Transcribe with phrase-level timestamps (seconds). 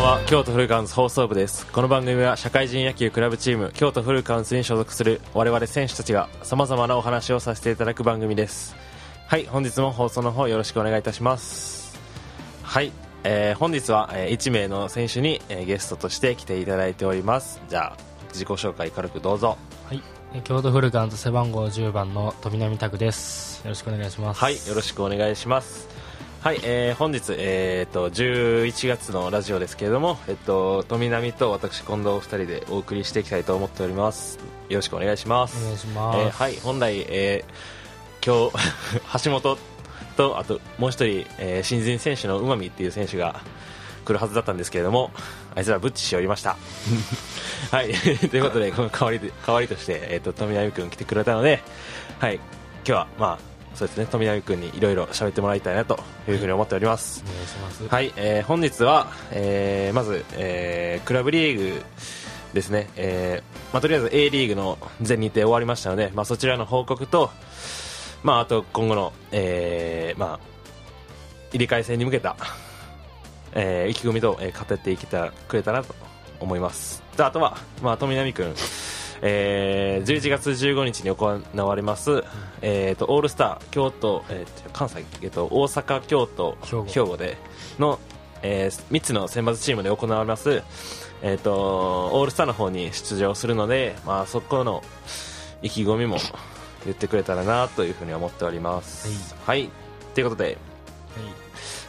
[0.00, 8.74] んは京都フルカウンズ放送部ですこの番組は社会人野球クラブチーム京都フルカウンズに所属する我々選手たちがさまざまなお話をさせていただく番組です
[9.26, 11.98] はい本日も放送の方よろしくお願いいたします
[12.62, 12.92] はい、
[13.24, 17.96] えー本日は、え1名の選手に、えーゲストとして来ていただいておりますじゃあ
[18.28, 23.62] 自己紹介軽くどうぞはい、え京都フルカウント背番号10番の富南拓です。
[23.64, 24.40] よろしくお願いします。
[24.40, 26.09] はい、よろしくお願いします。
[26.42, 34.38] はい、えー本日、えー、と11月のラジオですけれども、えっと、富波と私、近藤2人でお送りしていきたいと思っております。
[34.70, 35.62] よろしくお願いします。
[35.62, 36.18] お願いします。
[36.18, 37.70] えーはい、本来、えー
[38.24, 39.58] 今日 橋本
[40.16, 43.42] とあともう一人、えー新人選手のうまみっていう選手が
[44.06, 45.10] 来るはずだったんですけれども
[45.54, 46.56] あいつらブッチしておりました
[47.70, 47.92] はい
[48.30, 51.62] ということでこの代わりで代わりとして、えー、と富波君来てくれたので、
[52.18, 52.42] はい、今
[52.84, 55.98] 日はまあそうですね富波君にいろいろ喋ってもらいたいなと
[56.28, 57.88] いうふうに思っております、お願いします。
[57.88, 61.82] はい、えー本日は、えーまず、えークラブリーグ
[62.52, 67.30] ですね、えーまあ、とりあえず A リーグの全日程終わりましたので、まあ、そちらの報告と、
[68.22, 70.40] まあ、あと今後の、えーまあ、
[71.52, 72.36] 入れ替え戦に向けた、
[73.52, 75.94] えー意気込みと、えー語っていけたくれたなと
[76.40, 77.02] 思います。
[77.16, 78.54] であとは、まあ、富波君
[79.22, 82.24] えー11月15日に行われます、
[82.62, 87.16] えー、とオールスター京都、えー関西、えー、と大阪、京都、兵庫。
[87.16, 87.36] で
[87.78, 87.98] の、
[88.42, 90.62] え3つの選抜チームで行われます、
[91.22, 94.82] えー、とオールスターの方に出場するので、まあ、そこの
[95.62, 96.16] 意気込みも
[96.84, 99.34] 言ってくれたらなというふうに思っております。
[99.44, 99.68] はい、
[100.14, 100.56] ということではい。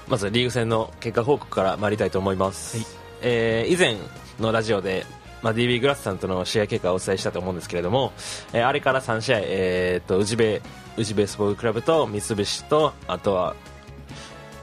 [0.07, 2.85] まずリーグ戦の結果報告から参りたいと思います、はい。
[3.21, 3.97] えー以前
[4.39, 5.05] のラジオで、
[5.41, 8.13] まあ、DB グラスさんとの試合結果をお伝えしたと思うんですけれども、
[8.53, 10.61] えーあれから3試合、えー、と宇治ベ
[10.97, 13.55] 宇治ベースボールクラブと三菱とあとは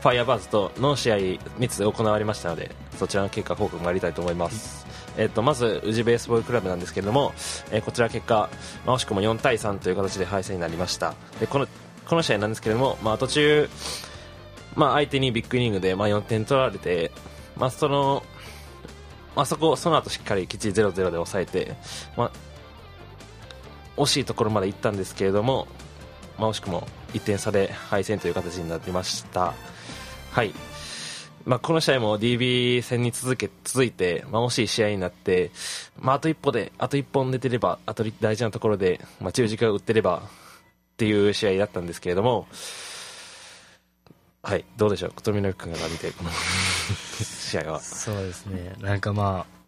[0.01, 7.33] ファイアバーズとの試合3つ行われましたのでそちらの結果報告参りたいと思います、えー、とまず宇治ベースボールクラブなんですけれども、
[7.71, 8.49] えーこちら結果、
[8.87, 11.15] まあ惜しくも4対3という形で敗戦になりました。
[11.41, 11.67] でこの
[12.09, 13.69] この試合なんですけれども、まあ、途中
[14.79, 17.11] まあ、相手にビッグイニングで、まあ、4点取られて、
[17.57, 18.23] まあ、その、
[19.35, 21.75] まあ、そこ、その後しっかりきっちり0-0で抑えて、
[22.17, 22.33] まあ、
[24.01, 25.67] 惜しいところまで行ったんですけれども、
[26.39, 29.55] まあ、惜しくも1点差で敗戦という形になりました。
[30.33, 30.53] はい。
[31.45, 35.51] まあ、この試合も DB 戦に続け、続いて、まあ、惜しい試合になって、
[35.99, 42.49] まあ、あと一歩で、あと一本出てれば、あと大事なところで、まあ、中軸が打ってれば、っていう試合だったんですけれども、
[44.43, 46.13] はい、どうでしょう、富永君が見て、
[47.49, 47.81] 試合は。
[47.81, 48.75] そうですね。
[48.81, 49.59] なんかまあ、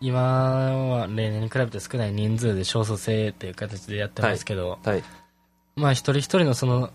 [0.00, 5.02] 今は例年に比べて少ない人数で少数制っていう形でやってますけど、はい、
[5.76, 6.90] まあ一人一人のその、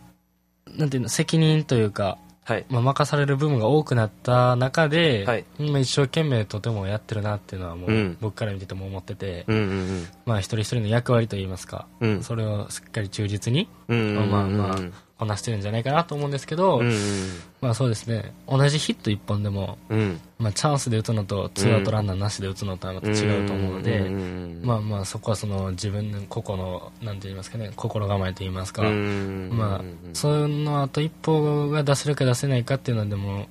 [0.67, 2.17] なんていうの、責任というか、
[2.49, 5.45] はい、まあ、任される部分が多くなった中で、はい。
[5.59, 8.17] 今一生懸命とてもやってるなっていうのはもう、うん。
[8.19, 14.77] 僕から見てても思ってて、うんうんまあ一人一人の役割といいますか、うん、うん、それをしっかり忠実にうんうんうん、まあまあ
[15.19, 16.93] こなしてるんじゃないかなと思うんですけど、うん
[17.61, 18.33] まあそうですね。
[18.47, 33.47] 同じヒット1本でも、うん、うん、まあ、チャンスで打つのとツーアウトランナーなしで打つのとはまた違うと思うので、うんうんうんまあまあそこはその自分の個々のなんて言いますかね心構えと言いますか、うんまあそのあと一歩が出せるか出せないかっていうのはでも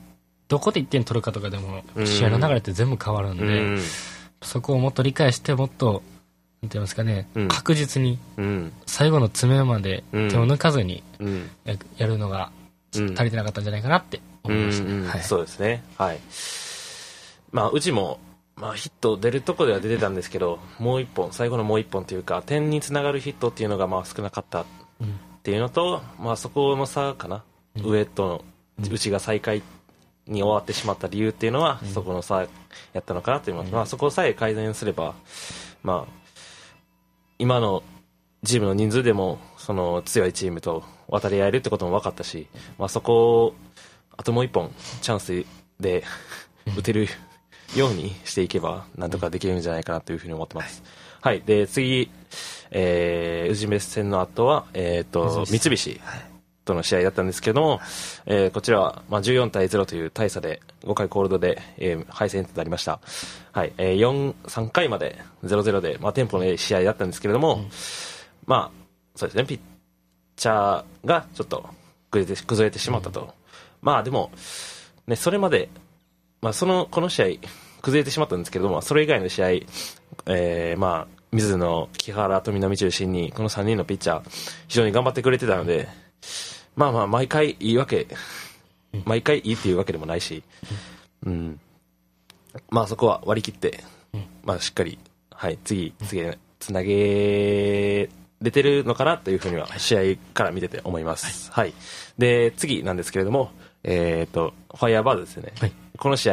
[0.48, 2.06] どこで1点取るかとかでもうん。
[2.06, 3.80] 試合の流れって全部変わるんで、うん。
[4.42, 6.02] そこをもっと理解してもっと
[6.62, 7.48] なんて言いますかね、うん。
[7.48, 8.72] 確実にうん。
[8.86, 11.50] 最後の詰めまで手を抜かずにうん。
[11.64, 12.50] ややるのが
[12.96, 13.14] うん。
[13.14, 15.82] 足りてなかったんじゃないかなって思いましたね、そうですね。
[15.96, 16.20] はい。
[17.52, 18.20] まあうちも
[18.56, 24.64] まあ、ヒット出るとこでは出てたんですけどもう一本最後のもう一本というか点につながるヒットっていうのがまあ少なかったっ
[25.00, 27.42] うんていうのと、まあ、そこの差かな、
[27.76, 27.86] うん。
[27.86, 28.44] 上との
[28.80, 28.92] うん。
[28.92, 29.62] うちが最下位
[30.26, 31.88] に終わってしまった理由っていうのは、うん。
[31.88, 32.42] そこの差
[32.92, 33.76] やったのかなと思います、うん。
[33.76, 35.14] まあ、そこさえ改善すれば、
[35.82, 36.12] まあ、
[37.38, 37.82] 今の
[38.44, 43.54] チームの人数でもその強いチームと渡り合えるってことも分かったし、まあ、そこを
[44.16, 45.44] あともう一本チャンス
[45.80, 46.04] で
[46.76, 47.08] 打てる
[47.76, 50.82] ようにしていけばなんとかできるんじゃないかなというふうに思ってます。
[51.20, 52.10] はい、で次、
[52.70, 56.00] えー、宇治メッセンの後は、えー、と三三菱
[56.68, 57.80] との試合だったんですけども、
[58.26, 63.00] えーこちらは、まあ、14対0という大差で5回コールドで、えー敗戦となりました、
[63.52, 67.64] はいえー、4 3回まで0-0で、まあ、テンポのいい試合だったんですけれども、
[68.46, 69.60] まあそうですねピッ
[70.36, 71.68] チャーがちょっと
[72.10, 73.34] 崩れてしまったと、
[73.82, 74.30] まあでも、
[75.06, 75.68] ね、それまで、
[76.40, 77.26] まあ、そのこの試合
[77.82, 79.50] 崩れてしまったんですけれどもそれ以外の試合、
[80.26, 84.30] えーまあ水野、木原、富波中心にこの3人のピッチャー
[84.66, 85.88] 非常に頑張ってくれてたので、
[86.78, 88.06] まあまあ毎回いいわけ。
[89.04, 90.44] 毎回いいっていうわけでもないし、
[91.26, 91.60] うん、
[92.70, 93.82] まあそこは割り切って、
[94.44, 94.96] まあしっかり、
[95.32, 98.08] はい、次、次へつなげ
[98.40, 101.50] れてるのかなというふうには試合から見てて思います。
[101.50, 101.74] はい。
[102.16, 103.50] で、次なんですけれども、
[103.82, 105.52] えっ、と、ファイアーバードですね。
[105.58, 105.72] はい。
[105.98, 106.30] この試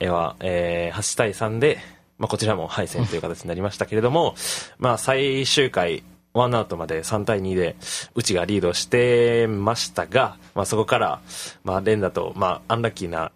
[0.00, 1.78] 合は、えー8対3で、
[2.18, 4.34] まあこちらも敗戦という形になりましたけれども、
[4.78, 6.02] まあ最終回、
[6.34, 7.76] ワンアウトまで3対2で、
[8.14, 11.20] うちがリードしてましたが、まあそこから、
[11.62, 13.30] まあ連打と、まあアンラッキーな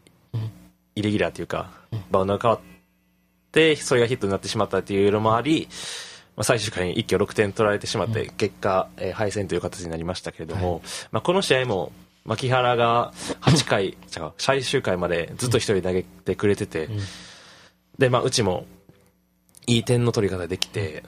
[0.96, 1.70] イレギュラーというか、
[2.10, 2.60] バウンドが変わっ
[3.52, 5.68] て、それがヒットになってしまったというのもあり、
[6.36, 11.92] まあ、最終回に一挙6点取られてしまって、結果、えー敗戦という形になりましたけれども、まあ、この試合も、
[12.24, 13.86] 牧原が8回、
[14.16, 16.88] 違う、最終回までずっと一人投げてくれてて、
[17.98, 18.66] で、まあ、うちも、
[19.66, 21.04] いい点の取り方できて、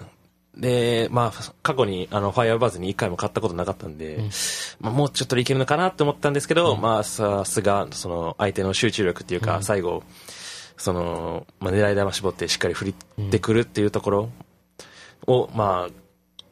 [0.60, 4.22] で、まあ、過去に、あの、ファイアーバーズに1回も勝ったことなかったんで、
[4.80, 10.02] まあ、もうちょっといけるのかなって思ったんですけど、まあ、さすが、その、相手の集中力っていうか、最後、
[10.76, 12.94] その、まあ、狙い球絞ってしっかり振り
[13.26, 14.30] ってくるっていうところ
[15.26, 15.92] を、まあ、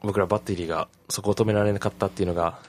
[0.01, 2.59] 僕らバッテリーがそこを止められなかったっていうのが、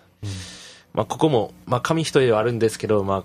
[0.93, 3.25] まあ、ここも、まあ、紙一重ではあるんですけど、ま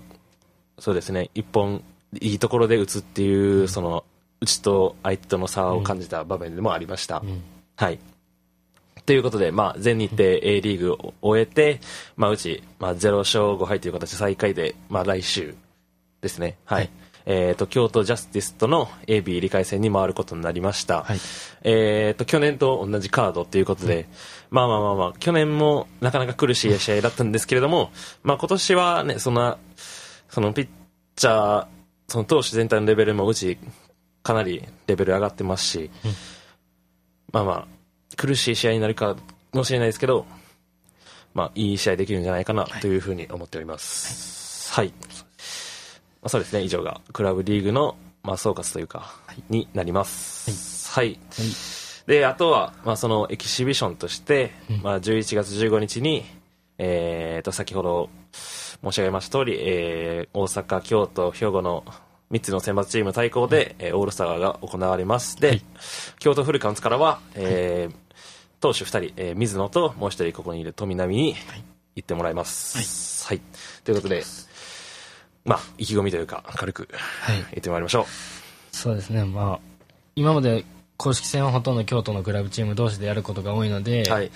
[0.78, 1.82] そうですね、一本、
[2.20, 4.04] いいところで打つっていう、その、
[4.40, 7.22] うちと相手との差を感じた場面でもありました。
[7.76, 7.98] はい。
[9.04, 11.80] ということで、まあ、全日程 A リーグを終えて、
[12.16, 15.54] まあ、うち、まあ、0勝5敗という形で最下位で、まあ、来週
[16.20, 16.56] ですね。
[16.64, 16.78] はい。
[16.80, 16.90] はい
[17.28, 21.02] えっ、と、京都ジャスティスとの AB 理解戦に回ることになりました。
[21.02, 21.18] はい
[21.64, 24.06] えっ、と、去年と同じカードということで、
[24.50, 27.90] まあまあまあまあ、去年もなかなか苦しい試合だったんですけれども、
[28.22, 29.58] まあ今年はね、そんな、
[30.28, 30.68] そのピッ
[31.16, 31.66] チャー、
[32.06, 33.58] その投手全体のレベルもうち、
[34.22, 35.90] かなりレベル上がってますし、
[37.36, 37.66] まあまあ、
[38.16, 39.14] 苦しい試合になるか
[39.52, 40.24] もしれないですけど、
[41.34, 44.72] まあ、いい試合できるんじゃないかなというふうに思っております。
[44.72, 44.88] はい。
[44.88, 44.94] ま
[46.22, 49.12] あ、そうですね、以上がクラブリーグの、まあ、総括というか、
[49.50, 50.90] になります。
[50.94, 51.20] はい。
[52.06, 54.52] で、あとは、まあ、そのエキシビションとして、
[54.82, 56.24] まあ、11月15日に、
[56.78, 58.08] えーと、先ほど
[58.82, 61.84] 申し上げました通り、えー大阪、京都、兵庫の
[62.32, 65.36] 3つの選抜チーム対抗で、えーオールスターが行われます。
[65.40, 65.60] で、
[66.18, 67.94] 京都フルカウンツからは、えー
[68.58, 71.36] 投手2人、えー水野ともう1人ここにいる富波に
[71.94, 73.26] 行ってもらいます。
[73.26, 73.40] はい。
[73.84, 74.22] ということで、
[75.44, 78.76] まあ、意気込みというか、軽くはい言ってまいりましょう。
[78.76, 79.60] そうですね、まあ、
[80.16, 80.64] 今まで
[80.96, 84.30] 公式戦はほとんど京都のクラブチーム同士でやることが多いので、はい。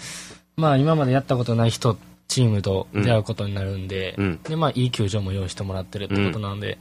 [0.56, 1.96] まあ、今までやったことない人、
[2.30, 6.78] チームと出会うことになるんで、うんで、まあ、いい球場も用意してもらってるってことなんで、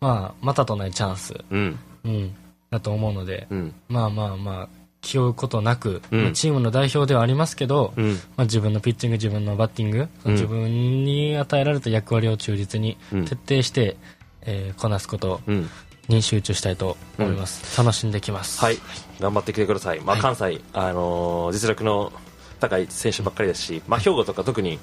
[0.00, 1.78] まあ、またとないチャンス、うん。
[2.04, 2.12] うん。
[2.12, 2.34] うん、
[2.70, 3.74] だと思うので、うん。
[3.88, 4.68] まあまあまあ、
[5.00, 8.12] 気負うことなく、うんまあチームの代表ではありますけど、うん。
[8.14, 13.96] まあ、自分のピッチング、自分のバッティング、自分に与えられた役割を忠実にうん徹底して、
[14.42, 15.68] えーこなすことうん。
[16.08, 17.76] に集中したいと思います。
[17.76, 18.60] 楽しんできます。
[18.60, 18.78] はい、
[19.18, 22.12] 頑張ってきてください、まあ、はい関西、あのー実力の
[22.60, 24.78] 高い選手ばっかりですし、まあ、兵庫とか特に、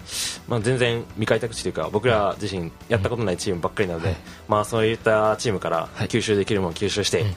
[0.47, 4.17] まあ、全然未開拓地というか僕ら自身やったことないチームばっかりなので、はい。
[4.47, 6.07] まあ、そういったチームからはい。
[6.07, 7.27] 吸収できるものを吸収して、うん。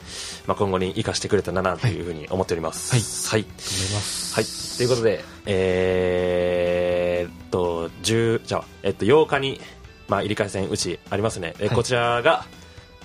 [0.46, 3.30] まあ、今後に生かしてくれたらなというふうに思っております。
[3.30, 3.52] はい、思い。
[3.94, 4.34] ます。
[4.34, 4.44] はい、
[4.76, 9.60] ということで、えーっと、10じゃあ、えっと、8日に、
[10.08, 11.54] まあ、入り替え戦うちありますね。
[11.58, 11.76] えはい。
[11.76, 12.44] こちらが、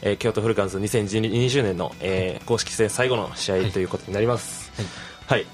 [0.01, 4.71] えー京都フルカンズ2020年の、えー公式戦最後の試合ということになります。
[4.75, 4.85] はい、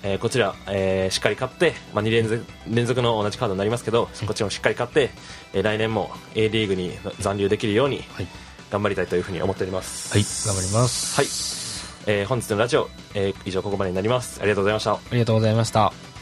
[0.03, 5.10] えーこちら、えーしっかり勝って、まあ、2連続連続の同じカードになりますけど、こっちもしっかり勝って、
[5.53, 8.27] えー来年も A リーグに残留できるようにはい。
[8.69, 10.12] 頑張りたいというふうに思っております。
[10.13, 10.24] はい。
[10.24, 11.15] 頑張ります。
[11.15, 12.19] はい。
[12.19, 14.39] えー本日のラジオ、えー以上ここまでになります。
[14.41, 14.93] ありがとうございました。
[14.93, 16.16] ありがとうございました。